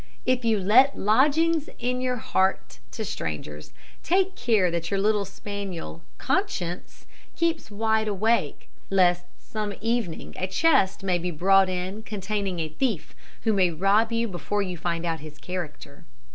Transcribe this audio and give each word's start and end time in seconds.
If 0.25 0.43
you 0.43 0.57
let 0.59 0.97
lodgings 0.97 1.69
in 1.77 2.01
your 2.01 2.15
heart 2.15 2.79
to 2.89 3.05
strangers, 3.05 3.71
take 4.01 4.35
care 4.35 4.71
that 4.71 4.89
your 4.89 4.99
little 4.99 5.25
spaniel 5.25 6.01
Conscience 6.17 7.05
keeps 7.35 7.69
wide 7.69 8.07
awake, 8.07 8.67
lest 8.89 9.25
some 9.37 9.75
evening 9.79 10.33
a 10.39 10.47
chest 10.47 11.03
may 11.03 11.19
be 11.19 11.29
brought 11.29 11.69
in 11.69 12.01
containing 12.01 12.57
a 12.59 12.69
thief 12.69 13.13
who 13.43 13.53
may 13.53 13.69
rob 13.69 14.11
you 14.11 14.27
before 14.27 14.63
you 14.63 14.75
find 14.75 15.05
out 15.05 15.19
his 15.19 15.37
character. 15.37 16.03